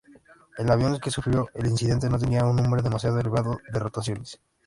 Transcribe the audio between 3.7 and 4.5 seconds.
de rotaciones.